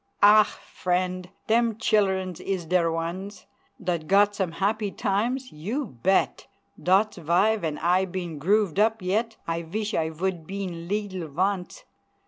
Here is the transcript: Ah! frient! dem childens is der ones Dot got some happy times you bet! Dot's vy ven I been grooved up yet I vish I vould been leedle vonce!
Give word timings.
Ah! 0.23 0.41
frient! 0.73 1.27
dem 1.45 1.77
childens 1.77 2.39
is 2.39 2.65
der 2.65 2.91
ones 2.91 3.45
Dot 3.79 4.07
got 4.07 4.33
some 4.35 4.53
happy 4.53 4.89
times 4.89 5.51
you 5.51 5.85
bet! 6.01 6.47
Dot's 6.81 7.17
vy 7.17 7.55
ven 7.55 7.77
I 7.77 8.05
been 8.05 8.39
grooved 8.39 8.79
up 8.79 9.03
yet 9.03 9.37
I 9.47 9.61
vish 9.61 9.93
I 9.93 10.09
vould 10.09 10.47
been 10.47 10.87
leedle 10.87 11.27
vonce! 11.29 11.83